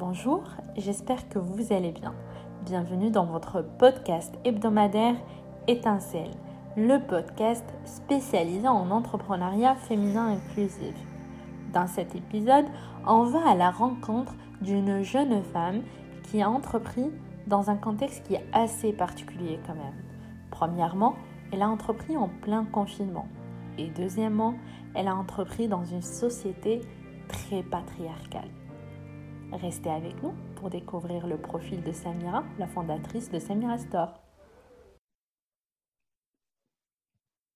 [0.00, 0.44] Bonjour,
[0.78, 2.14] j'espère que vous allez bien.
[2.64, 5.14] Bienvenue dans votre podcast hebdomadaire
[5.68, 6.30] Étincelle,
[6.74, 10.94] le podcast spécialisé en entrepreneuriat féminin inclusif.
[11.74, 12.64] Dans cet épisode,
[13.06, 14.32] on va à la rencontre
[14.62, 15.82] d'une jeune femme
[16.22, 17.10] qui a entrepris
[17.46, 20.02] dans un contexte qui est assez particulier quand même.
[20.50, 21.14] Premièrement,
[21.52, 23.28] elle a entrepris en plein confinement.
[23.76, 24.54] Et deuxièmement,
[24.94, 26.80] elle a entrepris dans une société
[27.28, 28.48] très patriarcale.
[29.52, 34.22] Restez avec nous pour découvrir le profil de Samira, la fondatrice de Samira Store.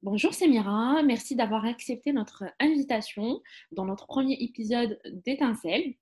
[0.03, 5.95] Bonjour Samira, merci d'avoir accepté notre invitation dans notre premier épisode d'Étincelle.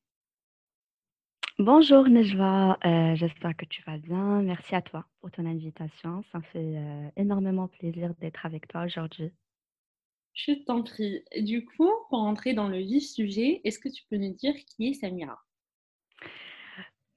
[1.59, 4.41] Bonjour Nejwa, euh, j'espère que tu vas bien.
[4.43, 6.25] Merci à toi pour ton invitation.
[6.33, 9.31] Ça me fait euh, énormément plaisir d'être avec toi aujourd'hui.
[10.33, 11.23] Je t'en prie.
[11.43, 14.89] Du coup, pour entrer dans le vif sujet, est-ce que tu peux nous dire qui
[14.89, 15.39] est Samira?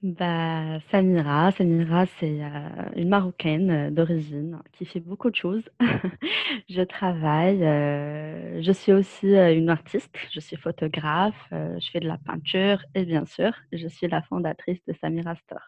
[0.05, 5.63] Bah, Samira, Samira, c'est euh, une Marocaine euh, d'origine qui fait beaucoup de choses.
[6.69, 12.17] Je travaille, euh, je suis aussi une artiste, je suis photographe, je fais de la
[12.19, 15.65] peinture et bien sûr, je suis la fondatrice de Samira Store.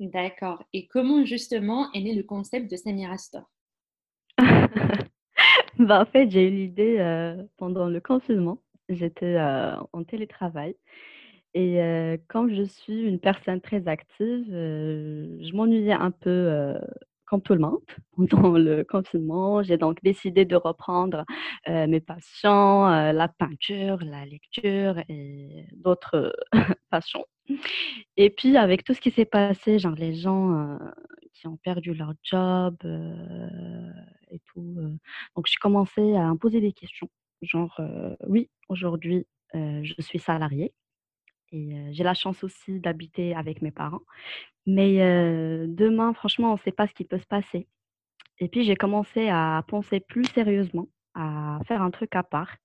[0.00, 0.64] D'accord.
[0.72, 3.48] Et comment justement est né le concept de Samira Store?
[5.78, 8.58] Bah, En fait, j'ai eu l'idée pendant le confinement.
[8.88, 9.38] J'étais
[9.92, 10.74] en télétravail
[11.54, 16.74] et quand je suis une personne très active, je m'ennuyais un peu,
[17.24, 17.80] comme tout le monde
[18.16, 19.62] pendant le confinement.
[19.62, 21.24] J'ai donc décidé de reprendre,
[21.66, 26.34] mes passions, la peinture, la lecture et d'autres
[26.90, 27.24] passions.
[28.16, 30.78] Et puis avec tout ce qui s'est passé, genre les gens,
[31.32, 32.76] qui ont perdu leur job,
[34.30, 34.76] et tout,
[35.34, 37.08] donc j'ai commencé à me poser des questions,
[37.42, 37.80] genre,
[38.26, 40.72] oui, aujourd'hui, je suis salariée
[41.52, 44.02] et j'ai la chance aussi d'habiter avec mes parents.
[44.66, 44.98] Mais
[45.66, 47.66] demain, franchement, on ne sait pas ce qui peut se passer.
[48.38, 52.56] Et puis, j'ai commencé à penser plus sérieusement, à faire un truc à part.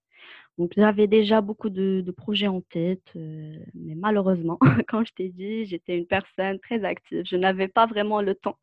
[0.60, 5.66] Donc, j'avais déjà beaucoup de, projets en tête, euh, mais malheureusement, quand je t'ai dit,
[5.66, 7.24] j'étais une personne très active.
[7.26, 8.58] Je n'avais pas vraiment le temps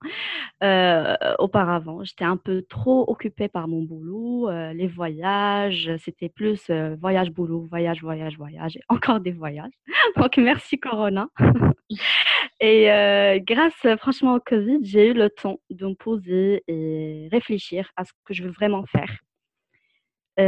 [0.62, 2.04] euh, auparavant.
[2.04, 5.90] J'étais un peu trop occupée par mon boulot, euh, les voyages.
[5.98, 6.70] C'était plus
[7.00, 9.72] voyage, boulot, voyage, voyage, voyage, et encore des voyages.
[10.16, 11.28] Donc, merci Corona.
[12.60, 18.04] et grâce, franchement, au Covid, j'ai eu le temps de me poser et réfléchir à
[18.04, 19.10] ce que je veux vraiment faire.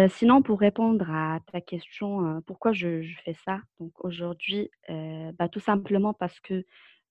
[0.08, 3.60] Sinon, pour répondre à ta question, pourquoi je, fais ça?
[3.78, 6.64] Donc aujourd'hui, bah, tout simplement parce que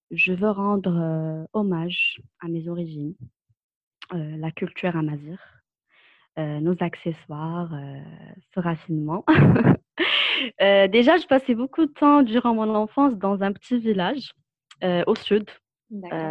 [0.09, 3.13] je veux rendre hommage à mes origines,
[4.11, 5.37] la culture amazir,
[6.37, 7.71] nos accessoires,
[8.53, 9.25] ce raffinement.
[10.59, 14.33] déjà, je passais beaucoup de temps durant mon enfance dans un petit village
[15.05, 15.45] au sud,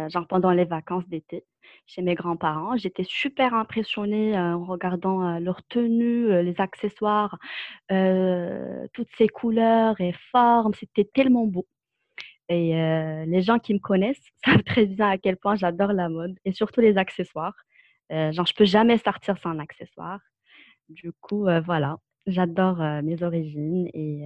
[0.09, 1.45] genre pendant les vacances d'été
[1.85, 2.77] chez mes grands-parents.
[2.77, 7.37] J'étais super impressionnée en regardant leurs tenues, les accessoires,
[7.89, 10.73] toutes ces couleurs et formes.
[10.73, 11.67] C'était tellement beau.
[12.49, 12.73] Et
[13.27, 16.51] les gens qui me connaissent savent très bien à quel point j'adore la mode et
[16.51, 17.55] surtout les accessoires.
[18.09, 20.19] genre, je peux jamais sortir sans un accessoire.
[20.89, 24.23] Du coup, voilà, j'adore mes origines et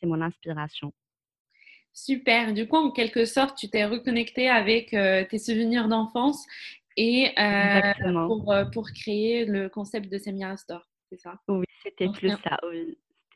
[0.00, 0.92] c'est mon inspiration.
[1.92, 2.52] Super.
[2.52, 6.46] Du coup, en quelque sorte, tu t'es reconnecté avec euh, tes souvenirs d'enfance
[6.96, 7.80] et euh,
[8.26, 11.34] pour, euh, pour, créer le concept de Semia Store, c'est ça?
[11.48, 12.58] Oui, c'était plus ça.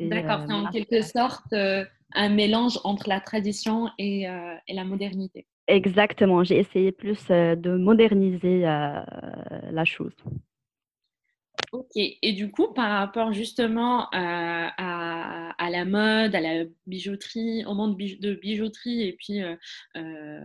[0.00, 5.46] D'accord, c'est en quelque sorte un mélange entre la tradition et, et la modernité.
[5.68, 10.16] Exactement, j'ai essayé plus de moderniser la chose.
[11.72, 17.96] Ok, et du coup, par rapport justement à, la mode, à la bijouterie, au monde
[17.96, 19.56] de bijouterie et puis euh,
[19.96, 20.40] euh,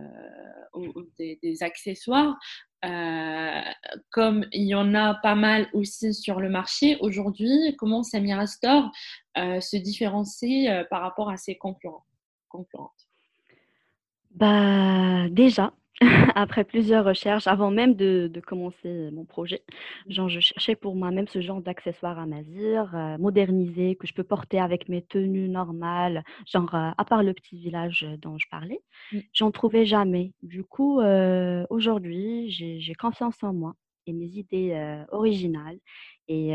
[1.18, 2.34] des, accessoires,
[2.86, 3.60] euh,
[4.08, 8.90] comme il y en a pas mal aussi sur le marché aujourd'hui, comment Samira Store
[9.36, 12.06] se différencie par rapport à ses concurrents,
[12.48, 13.06] concurrentes?
[14.30, 15.74] Bah, Déjà,
[16.36, 19.62] après plusieurs recherches, avant même de, commencer mon projet,
[20.08, 24.22] genre je cherchais pour moi-même ce genre d'accessoires à Mazir, euh, modernisé, que je peux
[24.22, 28.80] porter avec mes tenues normales, genre euh, à part le petit village dont je parlais,
[29.12, 29.18] mmh.
[29.32, 30.32] j'en trouvais jamais.
[30.42, 33.74] Du coup, euh, aujourd'hui, j'ai confiance en moi
[34.06, 35.78] et mes idées originales
[36.28, 36.50] et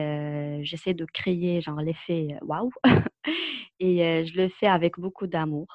[0.63, 2.71] j'essaie de créer genre l'effet waouh
[3.79, 5.67] et je le fais avec beaucoup d'amour.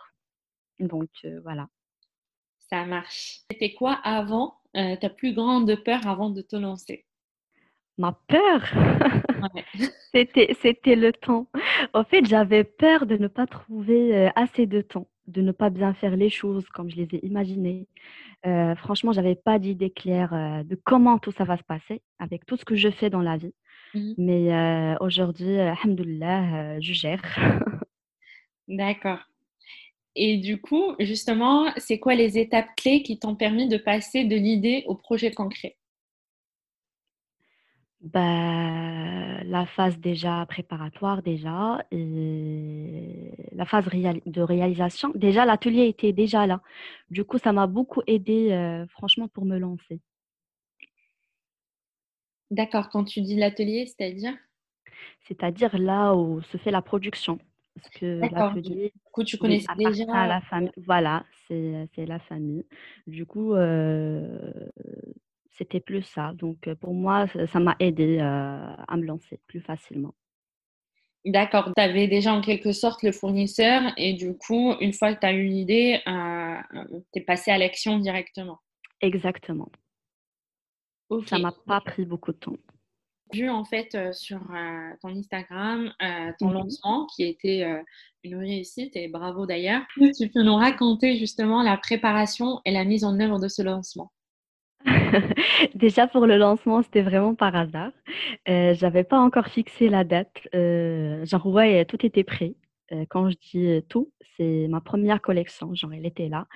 [0.81, 1.11] Donc
[1.45, 1.69] voilà.
[2.71, 3.41] Ça marche.
[3.51, 7.07] C'était quoi avant, euh, ta plus grande peur avant de te lancer?
[7.99, 8.63] Ma peur?
[10.15, 11.49] C'était, c'était le temps.
[11.93, 15.07] En fait, j'avais peur de ne pas trouver euh, assez de temps.
[15.27, 17.87] de ne pas bien faire les choses comme je les ai imaginées.
[18.47, 22.47] Euh, franchement, j'avais pas d'idée claire euh, de comment tout ça va se passer avec
[22.47, 23.55] tout ce que je fais dans la vie.
[23.95, 24.13] Mmh.
[24.19, 27.23] Mais aujourd'hui, alhamdoulilah, je gère.
[28.69, 29.21] D'accord.
[30.21, 34.35] Et du coup, justement, c'est quoi les étapes clés qui t'ont permis de passer de
[34.35, 35.77] l'idée au projet concret?
[38.01, 45.11] Bah, la phase déjà préparatoire déjà et la phase réal de réalisation.
[45.17, 46.61] Déjà, l'atelier était déjà là.
[47.11, 50.01] Du coup, ça m'a beaucoup aidée, heu, franchement pour me lancer.
[52.51, 54.37] D'accord, quand tu dis l'atelier, c'est-à-dire?
[55.29, 57.39] C'est-à-dire là où se fait la production.
[57.81, 60.71] Parce que du coup, tu connaissais déjà à la famille.
[60.77, 62.65] Voilà, c'est, la famille.
[63.07, 64.71] Du coup, heu,
[65.57, 66.33] c'était plus ça.
[66.35, 70.15] Donc, heu, pour moi, ça ça m'a aidée, heu, à me lancer plus facilement.
[71.25, 75.21] d'accord, tu avais déjà en quelque sorte le fournisseur et du coup, une fois que
[75.21, 76.57] tu as eu l'idée, heu,
[77.13, 78.59] tu es passé à l'action directement?
[79.01, 79.71] Exactement.
[81.27, 81.39] Ça OK.
[81.39, 82.57] m'a pas pris beaucoup de temps.
[83.33, 86.55] Vu en fait, heu, sur, heu, ton Instagram, heu, ton Mmh mh.
[86.55, 87.65] lancement qui était,
[88.25, 89.83] une réussite et bravo d'ailleurs.
[90.19, 94.11] Tu peux nous raconter justement la préparation et la mise en œuvre de ce lancement?
[95.75, 97.93] Déjà pour le lancement, c'était vraiment par hasard.
[98.47, 102.55] J'avais pas encore fixé la date, genre ouais, tout était prêt.
[102.93, 106.47] Heu, quand je dis, heu, tout, c'est ma première collection, genre elle était là.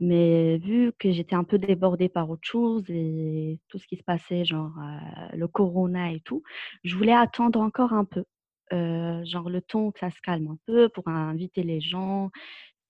[0.00, 4.04] Mais vu que j'étais un peu débordée par autre chose et tout ce qui se
[4.04, 6.42] passait, genre, heu, le corona et tout,
[6.84, 8.24] je voulais attendre encore un peu,
[8.72, 12.30] genre le temps que ça se calme un peu pour inviter les gens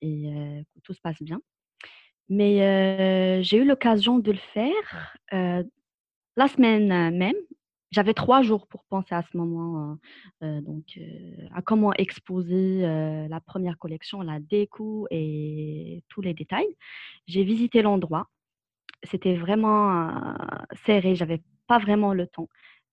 [0.02, 1.40] et que tout se passe bien.
[2.28, 5.16] Mais j'ai eu l'occasion de le faire,
[6.36, 7.34] la semaine, même.
[7.94, 9.98] J'avais 3 jours pour penser à ce moment,
[10.42, 11.02] heu heu, donc heu,
[11.54, 16.76] à comment exposer, heu, la première collection, la déco et tous les détails.
[17.28, 18.28] J'ai visité l'endroit.
[19.04, 20.36] C'était vraiment, heu,
[20.86, 22.48] serré, j'avais pas vraiment le temps,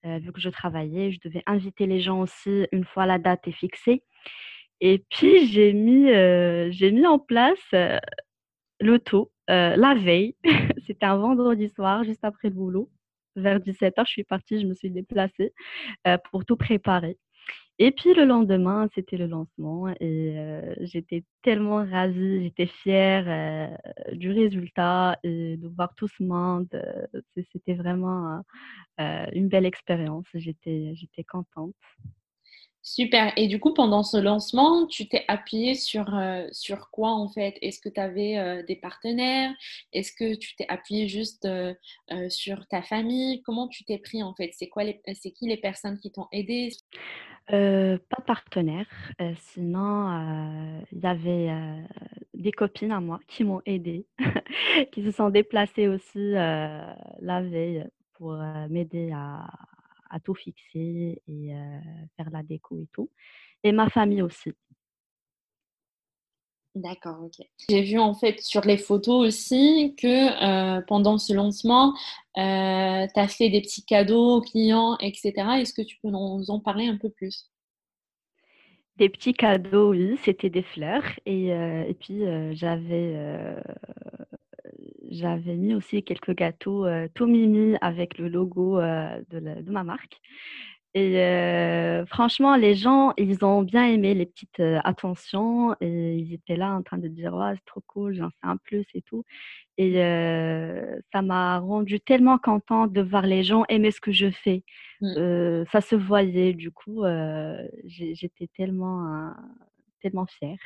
[0.06, 1.12] vu que je travaillais.
[1.12, 4.04] Je devais inviter les gens aussi une fois la date est fixée
[4.82, 6.08] et puis j'ai mis,
[6.74, 9.00] j'ai mis en place, le
[9.50, 10.36] heu, la veille.
[10.88, 12.90] C'était un vendredi soir, juste après le boulot.
[13.36, 15.54] Vers 17:00, je suis partie, je me suis déplacée,
[16.08, 17.18] heu, pour tout préparer.
[17.80, 23.26] Et puis le lendemain, c'était le lancement et heu, j'étais tellement ravie, j'étais fière,
[24.12, 26.70] heu, du résultat et de voir tout ce monde,
[27.54, 28.44] c'était vraiment,
[29.34, 30.26] une belle expérience.
[30.36, 30.96] J'étais
[31.30, 31.76] contente.
[32.84, 36.20] Super et du coup, pendant ce lancement, tu t'es appuyée sur,
[36.52, 37.56] sur quoi en fait?
[37.62, 39.54] Est-ce que tu avais, heu, des partenaires?
[39.94, 41.76] Est-ce que tu t'es appuyée juste, heu,
[42.30, 43.44] sur ta famille?
[43.44, 44.52] Comment tu t'es pris en fait?
[44.54, 46.72] C'est qui les personnes qui t'ont aidée?
[47.54, 48.88] Heu, pas partenaire,
[49.36, 51.52] sinon, il y avait,
[52.34, 54.08] des copines à moi qui m'ont aidée,
[54.92, 58.36] qui se sont déplacées aussi, la veille pour,
[58.70, 59.46] m'aider à
[60.12, 61.80] à tout fixer et heu,
[62.18, 63.10] faire la déco et tout
[63.64, 64.54] et ma famille aussi.
[66.76, 67.46] D'accord, OK.
[67.70, 71.90] J'ai vu en fait sur les photos aussi que, heu, pendant ce lancement,
[72.38, 75.60] heu, tu as fait des petits cadeaux aux clients et cetera.
[75.60, 77.50] Est-ce que tu peux nous en parler un peu plus?
[78.98, 82.24] Des petits cadeaux, oui, c'était des fleurs et heu et puis,
[82.56, 83.16] j'avais,
[85.12, 89.72] j'avais mis aussi quelques gâteaux, heu, tout mimi avec le logo, heu, de la de
[89.72, 90.20] ma marque
[90.94, 96.34] et heu, franchement, les gens, ils ont bien aimé les petites, heu, attentions et ils
[96.34, 99.02] étaient là en train de dire: «Ouais, c'est trop cool, j'en fais un plus et
[99.04, 99.24] tout»
[99.78, 99.94] et
[101.14, 104.64] ça m'a rendue tellement contente de voir les gens aimer ce que je fais.
[105.02, 105.66] Mmh.
[105.72, 107.04] Ça se voyait du coup,
[107.86, 109.34] j'étais tellement,
[110.02, 110.60] tellement fière.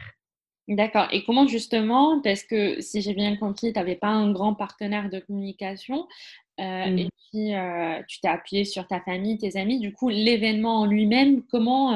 [0.68, 4.56] D'accord et comment justement parce que si j'ai bien compris, tu avais pas un grand
[4.56, 6.08] partenaire de communication,
[6.60, 9.80] heu Mmh et puis, heu, tu t'es appuyée sur ta famille, tes amis.
[9.80, 11.96] Du coup, l'événement en lui-même, comment,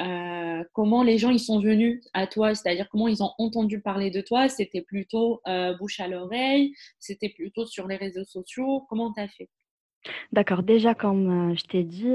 [0.00, 2.54] heu, comment les gens ils sont venus à toi?
[2.54, 4.48] C'est-à-dire comment ils ont entendu parler de toi?
[4.48, 5.40] C'était plutôt,
[5.78, 6.74] bouche à l'oreille?
[6.98, 8.86] C'était plutôt sur les réseaux sociaux?
[8.90, 9.48] Comment tu as fait?
[10.32, 12.08] D'accord, déjà comme, je t'ai dit,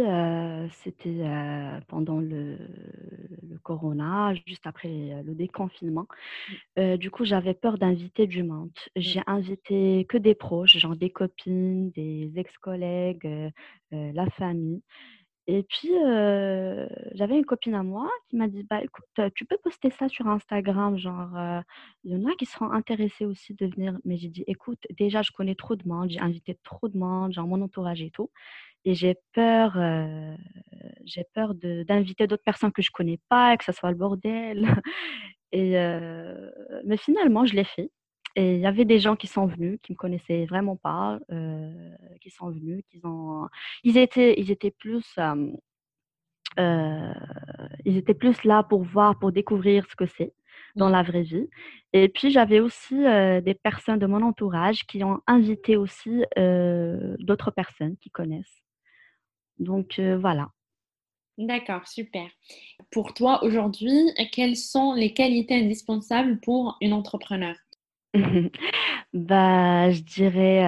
[0.83, 1.23] c'était,
[1.87, 2.57] pendant le
[3.49, 4.89] le corona, juste après,
[5.23, 6.07] le déconfinement.
[6.77, 8.71] Mmh, du coup, j'avais peur d'inviter du monde.
[8.95, 9.01] mmh.
[9.01, 13.25] J'ai invité que des proches, genre des copines, des ex-collègues,
[13.93, 14.81] heu, la famille.
[15.49, 19.45] Et puis, heu, j'avais une copine à moi qui m'a dit: «Bah, écoute, heu, tu
[19.45, 21.61] peux poster ça sur Instagram, genre, heu,
[22.03, 23.97] il y en a qui seront intéressés aussi de venir».
[24.03, 27.31] Mais j'ai dit: «Écoute, déjà, je connais trop de monde, j'ai invité trop de monde,
[27.33, 28.29] genre mon entourage et tout
[28.85, 29.77] et j'ai peur,
[31.05, 34.63] j'ai peur d'inviter d'autres personnes que je connais pas que ça soit le bordel».
[35.53, 35.73] Et,
[36.85, 37.89] mais finalement, je l'ai fait.
[38.39, 41.17] Et il y avait des gens qui sont venus, qui me connaissaient vraiment pas,
[42.21, 43.47] qui sont venus, qui ont,
[43.83, 45.17] ils étaient, ils étaient plus,
[46.57, 50.33] ils étaient plus là pour voir, pour découvrir ce que c'est
[50.75, 51.49] dans la vraie vie.
[51.93, 57.97] Et puis j'avais aussi des personnes de mon entourage qui ont invité aussi d'autres personnes
[57.97, 58.61] qui connaissent.
[59.57, 60.51] Donc voilà.
[61.39, 62.29] D'accord, super.
[62.91, 67.55] Pour toi aujourd'hui, quelles sont les qualités indispensables pour une entrepreneur?
[69.13, 70.63] bah, je dirais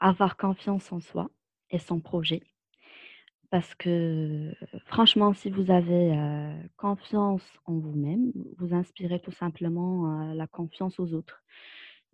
[0.00, 1.30] avoir confiance en soi
[1.70, 2.42] et son projet.
[3.50, 4.52] Parce que
[4.86, 6.16] franchement, si vous avez
[6.76, 11.42] confiance en vous-même, vous inspirez tout simplement la confiance aux autres.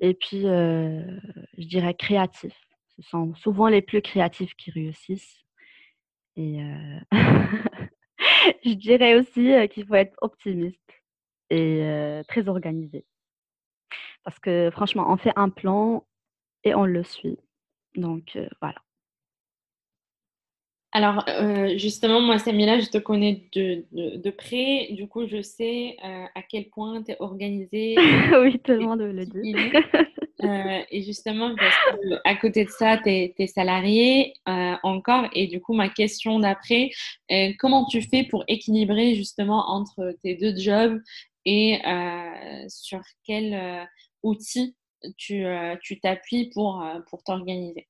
[0.00, 2.54] Et puis, je dirais créatif.
[2.96, 5.44] Ce sont souvent les plus créatifs qui réussissent.
[6.36, 6.58] Et
[8.64, 10.92] je dirais aussi qu'il faut être optimiste
[11.50, 13.04] et très organisé.
[14.25, 16.04] Parce que franchement, on fait un plan
[16.64, 17.38] et on le suit.
[17.94, 18.80] Donc voilà.
[20.92, 21.25] Alors,
[21.76, 24.88] justement, moi, Samila, je te connais de, de, près.
[24.92, 27.94] Du coup, je sais à quel point tu es organisée.
[28.40, 29.54] oui, tout le monde le dit.
[30.90, 31.54] et justement,
[32.25, 34.32] à côté de ça, tu es, salarié
[34.82, 35.26] encore.
[35.34, 36.90] Et du coup, ma question d'après,
[37.58, 41.00] comment tu fais pour équilibrer justement entre tes deux jobs
[41.44, 41.80] et
[42.68, 43.87] sur quel
[44.22, 44.76] outils
[45.16, 47.88] tu t'appuies pour, pour t'organiser?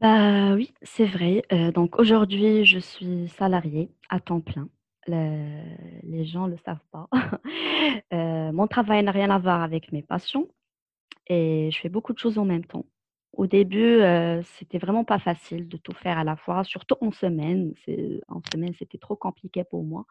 [0.00, 1.42] Bah oui, c'est vrai.
[1.74, 4.68] donc aujourd'hui, je suis salariée à temps plein.
[5.06, 7.08] les gens ne le savent pas.
[8.52, 10.48] mon travail n'a rien à voir avec mes passions
[11.28, 12.86] et je fais beaucoup de choses en même temps.
[13.38, 14.00] Au début,
[14.42, 17.72] c'était vraiment pas facile de tout faire à la fois, surtout en semaine.
[18.26, 20.06] en semaine, c'était trop compliqué pour moi.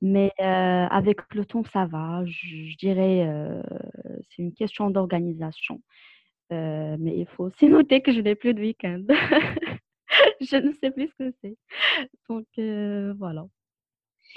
[0.00, 2.24] Mais avec le temps, ça va.
[2.24, 3.28] Je, dirais,
[4.30, 5.82] c'est une question d'organisation.
[6.50, 9.04] mais il faut aussi noter que je n'ai plus de week-end.
[10.40, 11.58] je ne sais plus ce que c'est.
[12.30, 12.46] Donc
[13.18, 13.44] voilà.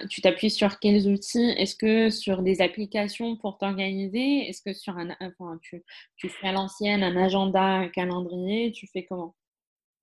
[0.09, 1.53] Tu t'appuies sur quels outils?
[1.57, 4.47] Est-ce que sur des applications pour t'organiser?
[4.47, 5.83] Est-ce que sur un, enfin, tu,
[6.15, 8.71] tu fais à l'ancienne un agenda, un calendrier?
[8.71, 9.35] Tu fais comment?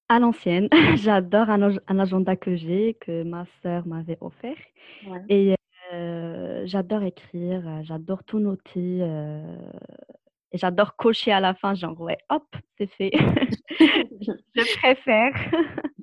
[0.08, 4.56] À l'ancienne, j'adore un, agenda que j'ai, que ma sœur m'avait offert.
[5.28, 5.54] Et
[5.92, 8.98] euh, j'adore écrire, j'adore tout noter.
[9.00, 9.56] Euh,
[10.52, 12.46] et j'adore cocher à la fin, genre, ouais, hop,
[12.78, 13.10] c'est fait.
[13.70, 15.32] je préfère.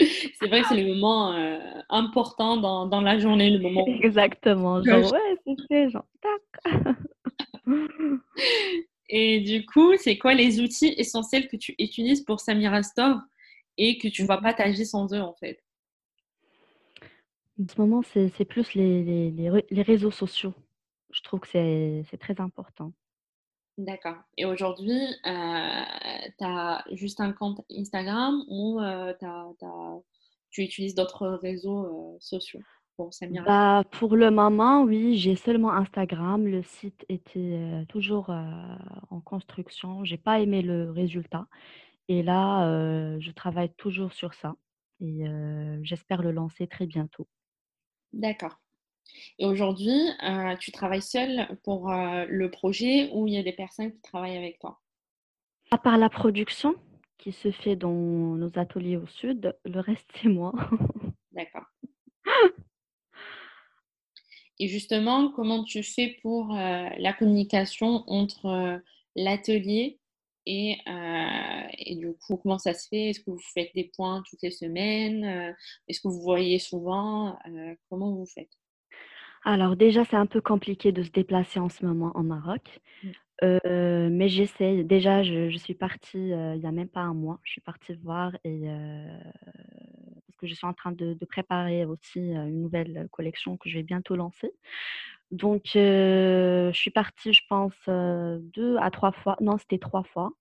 [0.00, 3.86] c'est vrai que c'est le moment euh, important dans, dans, la journée, le moment.
[3.86, 6.74] Exactement, genre, ouais, c'est genre, tac.
[9.08, 13.20] et du coup, c'est quoi les outils essentiels que tu utilises pour Samira Store
[13.78, 15.62] et que tu ne vas pas t'agir sans eux, en fait?
[17.58, 20.52] En ce moment, c'est plus les, les, les, réseaux sociaux.
[21.10, 22.92] Je trouve que c'est très important.
[23.78, 24.16] D'accord.
[24.38, 25.82] Et aujourd'hui, euh,
[26.38, 29.12] tu as juste un compte Instagram ou euh,
[30.50, 32.60] tu utilises d'autres réseaux euh, sociaux?
[32.96, 33.10] Pour
[33.44, 36.46] bah, Pour le moment, oui, j'ai seulement Instagram.
[36.46, 40.02] Le site était toujours en construction.
[40.02, 41.46] Je n'ai pas aimé le résultat.
[42.08, 44.54] Et là, je travaille toujours sur ça.
[45.00, 45.26] Et
[45.82, 47.28] j'espère le lancer très bientôt.
[48.14, 48.58] D'accord.
[49.38, 53.52] Et aujourd'hui, euh, tu travailles seule pour euh, le projet ou il y a des
[53.52, 54.80] personnes qui travaillent avec toi?
[55.70, 56.74] À part la production
[57.18, 60.52] qui se fait dans nos ateliers au sud, le reste c'est moi.
[61.32, 61.66] D'accord.
[64.58, 68.80] Et justement, comment tu fais pour euh, la communication entre
[69.14, 69.98] l'atelier
[70.46, 70.78] et,
[71.78, 73.10] et, du coup, comment ça se fait?
[73.10, 75.54] Est-ce que vous faites des points toutes les semaines?
[75.88, 77.36] Est-ce que vous voyez souvent?
[77.90, 78.56] Comment vous faites?
[79.46, 82.80] Alors déjà, c'est un peu compliqué de se déplacer en ce moment en Maroc.
[83.02, 84.08] Mmh.
[84.10, 84.82] mais j'essaie.
[84.84, 87.38] Déjà, je suis partie, il y a même pas un mois.
[87.44, 88.62] Je suis partie voir et
[90.26, 93.82] parce que je suis en train de préparer aussi, une nouvelle, collection que je vais
[93.82, 94.52] bientôt lancer.
[95.30, 99.36] Donc je suis partie, je pense, deux à trois fois.
[99.40, 100.32] Non, c'était trois fois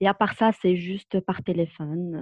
[0.00, 2.16] et à part ça, c'est juste par téléphone.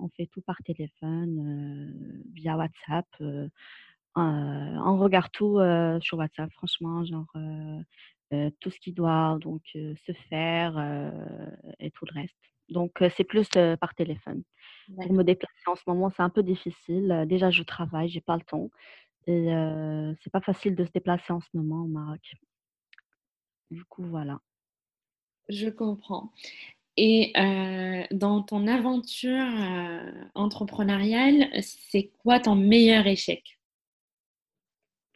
[0.00, 1.92] on fait tout par téléphone,
[2.34, 3.06] via WhatsApp,
[4.16, 5.58] on regarde tout
[6.00, 7.32] sur WhatsApp, franchement, genre
[8.60, 10.78] tout ce qui doit donc se faire
[11.78, 12.36] et tout le reste.
[12.68, 13.48] Donc c'est plus
[13.80, 14.42] par téléphone.
[14.96, 17.24] Pour me déplacer en ce moment, c'est un peu difficile.
[17.28, 18.70] Déjà, je travaille, j'ai pas le temps
[19.26, 19.48] et
[20.22, 22.34] c'est pas facile de se déplacer en ce moment au Maroc.
[23.70, 24.40] Du coup, voilà.
[25.48, 26.32] Je comprends.
[26.96, 27.32] Et
[28.10, 29.46] dans ton aventure
[30.34, 33.55] entrepreneuriale, c'est quoi ton meilleur échec?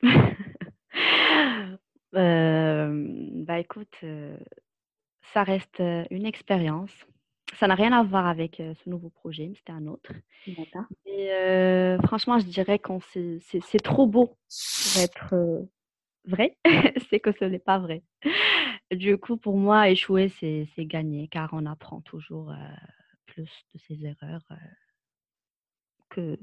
[2.12, 4.04] bah, écoute,
[5.32, 6.92] ça reste, une expérience.
[7.58, 10.12] Ça n'a rien à voir avec, ce nouveau projet, mais c'était un autre.
[11.06, 15.66] Et franchement, je dirais qu'on c'est trop beau pour être,
[16.24, 16.56] vrai,
[17.10, 18.02] c'est que ce n'est pas vrai.
[18.90, 22.52] Du coup, pour moi, échouer, c'est gagner, car on apprend toujours,
[23.26, 24.46] plus de ses erreurs,
[26.08, 26.36] que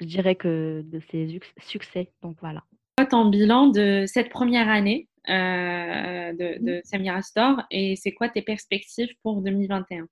[0.00, 2.62] je dirais que de ses succès, donc voilà.
[3.10, 6.64] ton bilan de cette première année, de Mmh.
[6.64, 10.06] de Samira Store et c'est quoi tes perspectives pour 2021?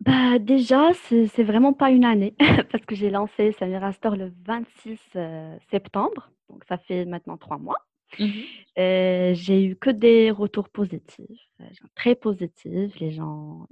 [0.00, 2.34] Bah, déjà, c'est vraiment pas une année
[2.72, 7.58] parce que j'ai lancé Samira Store le 26, heu, septembre, donc ça fait maintenant 3
[7.58, 7.78] mois.
[8.18, 8.42] Mmh mh.
[8.78, 11.50] Heu, j'ai eu que des retours positifs,
[11.96, 12.98] très positifs.
[12.98, 13.66] Les gens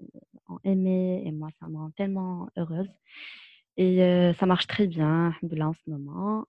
[0.48, 2.90] ont aimé et moi, ça me rend tellement heureuse
[3.78, 5.32] et ça marche très bien,
[5.70, 6.46] en ce moment.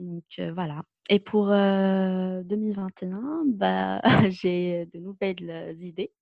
[0.00, 0.24] Donc
[0.54, 6.12] voilà et pour, heu, 2021, bah, j'ai de nouvelles, idées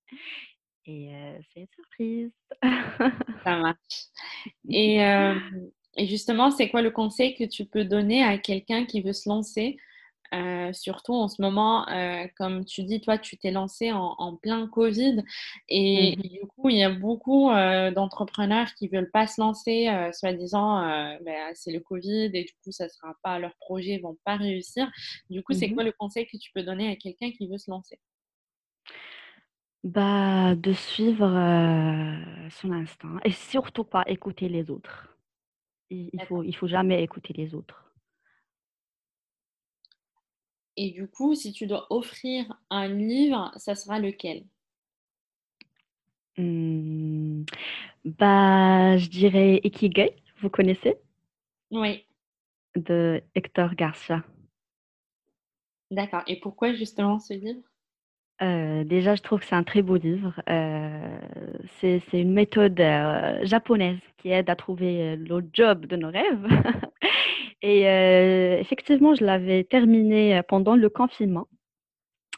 [0.85, 1.11] et
[1.53, 2.31] c'est une surprise.
[3.43, 3.75] Ça marche
[5.97, 9.29] et justement, c'est quoi le conseil que tu peux donner à quelqu'un qui veut se
[9.29, 9.77] lancer?
[10.33, 14.35] Heu, surtout en ce moment, heu, comme tu dis, toi, tu t'es lancé en en
[14.35, 15.23] plein covid
[15.93, 16.23] Mmh et mh.
[16.23, 20.81] et du coup, il y a beaucoup, heu, d'entrepreneurs qui veulent pas se lancer, soi-disant,
[21.25, 24.35] bah, c'est le covid et du coup, ça sera pas leur projet, ils vont pas
[24.37, 24.89] réussir.
[25.29, 27.57] Du coup, c'est Mmh quoi le conseil que tu peux donner à quelqu'un qui veut
[27.57, 27.99] se lancer?
[29.83, 31.27] Bah, de suivre,
[32.51, 35.17] son instinct et surtout pas écouter les autres.
[35.89, 37.86] Il il faut il faut jamais écouter les autres.
[40.77, 44.45] Et du coup, si tu dois offrir un livre, ça sera lequel?
[46.37, 47.43] Mmh,
[48.05, 50.95] bah, je dirais Ikigai, vous connaissez?
[51.71, 52.05] Oui,
[52.75, 54.23] De Hector Garcia.
[55.91, 57.61] d'accord et pourquoi justement ce livre?
[58.41, 60.33] Heu, déjà, je trouve que c'est un très beau livre.
[60.49, 61.19] Heu,
[61.81, 66.47] c'est une méthode, heu, japonaise qui aide à trouver, le job de nos rêves
[67.61, 71.47] et heu, effectivement, je l'avais terminé, heu, pendant le confinement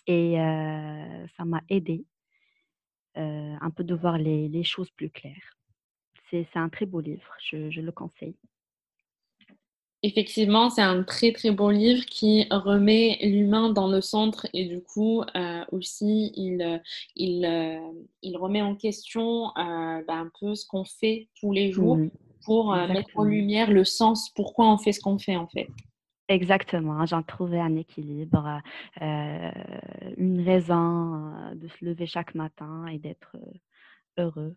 [0.07, 2.05] et heu, ça m'a aidée,
[3.17, 5.57] heu, un peu de voir les les choses plus claires.
[6.29, 8.35] C'est un très beau livre, je je le conseille.
[10.01, 14.81] Effectivement, c'est un très, très beau livre qui remet l'humain dans le centre et du
[14.81, 15.23] coup,
[15.73, 16.81] aussi il,
[17.17, 22.09] il, remet en question, bah, un peu ce qu'on fait tous les jours Mmh
[22.43, 25.67] pour, heu, mettre en lumière le sens, pourquoi on fait ce qu'on fait, en fait.
[26.27, 28.61] Exactement, j'ai trouvé un équilibre,
[29.01, 29.51] heu,
[30.17, 34.55] une raison, de se lever chaque matin et d'être, heu, heureux.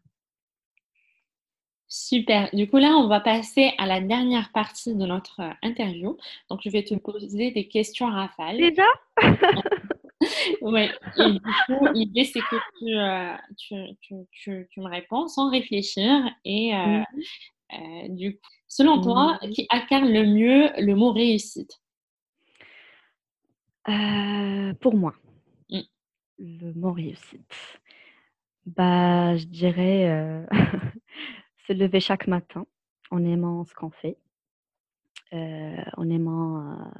[1.88, 2.48] Super.
[2.54, 6.16] Du coup, là, on va passer à la dernière partie de notre, interview.
[6.48, 8.56] Donc je vais te poser des questions rafales.
[8.56, 8.86] Déjà?
[10.60, 12.56] Ouais et du coup, l'idée, c'est que
[13.58, 16.72] tu, tu tu tu me réponds sans réfléchir et.
[17.74, 21.70] Heu, du coup, selon toi, Mmh qui incarne le mieux le mot réussite?
[24.80, 25.14] pour moi,
[25.70, 25.82] Mmh,
[26.38, 27.54] le mot réussite,
[28.66, 30.46] bah, je dirais, heu,
[31.66, 32.66] se lever chaque matin
[33.10, 34.18] en aimant ce qu'on fait,
[35.96, 36.92] en aimant,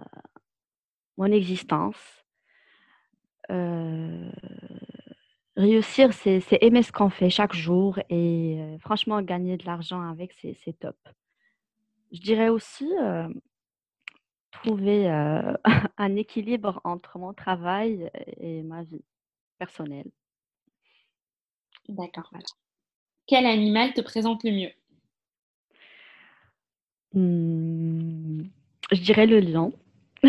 [1.17, 2.25] mon existence.
[5.57, 10.33] Réussir, c'est aimer ce qu'on fait chaque jour et heu, franchement gagner de l'argent avec,
[10.35, 10.97] c'est top.
[12.13, 13.29] Je dirais aussi, heu,
[14.51, 15.57] trouver, heu,
[15.99, 19.05] un équilibre entre mon travail et ma vie
[19.59, 20.11] personnelle.
[21.89, 22.29] d'accord.
[22.33, 22.45] Voilà.
[23.27, 24.73] Quel animal te présente le mieux?
[27.15, 28.45] Mmh,
[28.93, 29.73] je dirais le lion.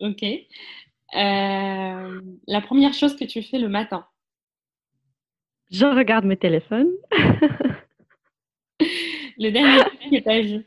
[0.00, 0.46] OK.
[1.14, 4.06] Hem, la première chose que tu fais le matin?
[5.70, 6.90] Je regarde mes téléphones.
[9.38, 10.64] Le dernier film que tu as vu?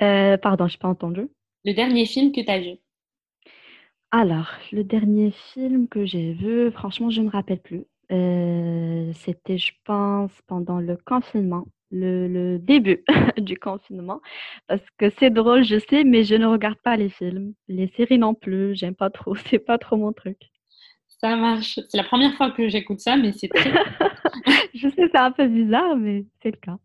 [0.00, 1.28] Heu, pardon, j'ai pas entendu.
[1.64, 2.76] Le dernier film que tu as vu?
[4.10, 7.84] Alors, le dernier film que j'ai vu, franchement, je me rappelle plus.
[8.10, 13.04] Heu, c'était, je pense, pendant le confinement, le le début
[13.38, 14.20] du confinement,
[14.68, 17.54] parce que c'est drôle, je sais, mais je ne regarde pas les films.
[17.68, 20.38] Les séries non plus, j'aime pas trop, c'est pas trop mon truc.
[21.20, 21.80] Ça marche.
[21.88, 23.72] C'est la première fois que j'écoute ça, mais c'est très
[24.74, 26.78] Je sais, c'est un peu bizarre, mais c'est le cas.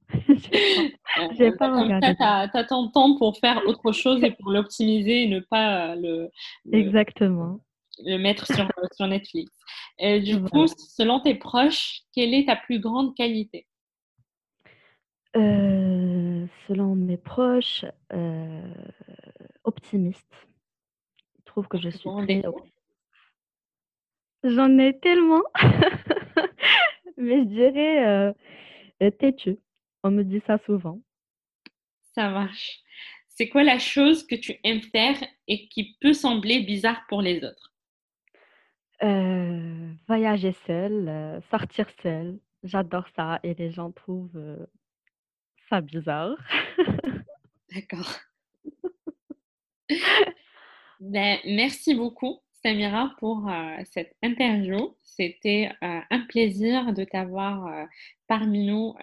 [1.38, 4.52] J'ai bah, pas ça, regardé tu as ton temps pour faire autre chose et pour
[4.52, 6.30] l'optimiser et ne pas, heu, le
[6.66, 7.60] le exactement,
[8.06, 9.52] le mettre sur, heu, sur Netflix.
[10.00, 13.68] Et du coup, selon tes proches, quelle est ta plus grande qualité?
[15.36, 18.62] Selon mes proches, heu,
[19.64, 20.34] optimiste.
[21.40, 22.76] Ils trouvent que je suis très optimiste.
[24.44, 25.42] J'en ai tellement,
[27.18, 28.34] mais je dirais, heu
[29.02, 29.58] heu, têtue.
[30.04, 31.00] On me dit ça souvent.
[32.14, 32.80] Ça marche.
[33.30, 35.18] C'est quoi la chose que tu aimes faire
[35.48, 37.74] et qui peut sembler bizarre pour les autres?
[40.08, 44.68] Voyager seule, sortir seule, j'adore ça et les gens trouvent,
[45.72, 46.36] ça bizarre.
[47.74, 48.12] D'accord.
[51.00, 54.96] Ben, merci beaucoup Samira pour, heu, cette interview.
[55.02, 57.88] C'était, heu, un plaisir de t'avoir, heu,
[58.28, 58.94] parmi nous,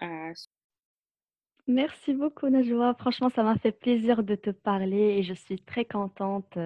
[1.67, 5.85] Merci beaucoup Najwa, franchement ça m'a fait plaisir de te parler et je suis très
[5.85, 6.57] contente,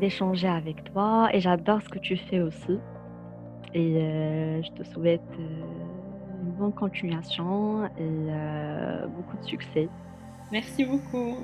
[0.00, 2.78] d'échanger avec toi et j'adore ce que tu fais aussi
[3.74, 5.20] et je te souhaite,
[6.40, 9.88] une bonne continuation et heu, beaucoup de succès.
[10.50, 11.36] Merci beaucoup.